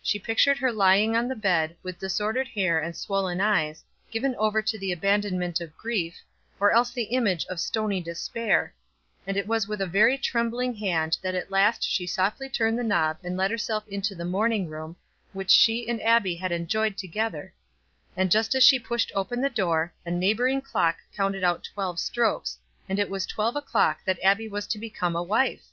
She 0.00 0.20
pictured 0.20 0.58
her 0.58 0.70
lying 0.70 1.16
on 1.16 1.26
the 1.26 1.34
bed, 1.34 1.74
with 1.82 1.98
disordered 1.98 2.46
hair 2.46 2.78
and 2.78 2.94
swollen 2.96 3.40
eyes, 3.40 3.82
given 4.08 4.36
over 4.36 4.62
to 4.62 4.78
the 4.78 4.92
abandonment 4.92 5.60
of 5.60 5.76
grief, 5.76 6.22
or 6.60 6.70
else 6.70 6.92
the 6.92 7.10
image 7.10 7.44
of 7.46 7.58
stony 7.58 8.00
despair; 8.00 8.72
and 9.26 9.36
it 9.36 9.48
was 9.48 9.66
with 9.66 9.80
a 9.80 9.86
very 9.88 10.16
trembling 10.16 10.76
hand 10.76 11.18
that 11.22 11.34
at 11.34 11.50
last 11.50 11.82
she 11.82 12.06
softly 12.06 12.48
turned 12.48 12.78
the 12.78 12.84
knob 12.84 13.16
and 13.24 13.36
let 13.36 13.50
herself 13.50 13.82
into 13.88 14.14
the 14.14 14.24
morning 14.24 14.68
room, 14.68 14.94
which 15.32 15.50
she 15.50 15.88
and 15.88 16.00
Abbie 16.04 16.36
had 16.36 16.52
enjoyed 16.52 16.96
together; 16.96 17.52
and 18.16 18.30
just 18.30 18.54
as 18.54 18.62
she 18.62 18.78
pushed 18.78 19.10
open 19.16 19.40
the 19.40 19.50
door, 19.50 19.92
a 20.06 20.10
neighboring 20.12 20.60
clock 20.62 20.98
counted 21.16 21.42
out 21.42 21.64
twelve 21.74 21.98
strokes, 21.98 22.58
and 22.88 23.00
it 23.00 23.10
was 23.10 23.26
at 23.26 23.30
twelve 23.30 23.56
o'clock 23.56 24.04
that 24.04 24.20
Abbie 24.22 24.46
was 24.46 24.68
to 24.68 24.78
become 24.78 25.16
a 25.16 25.22
wife! 25.24 25.64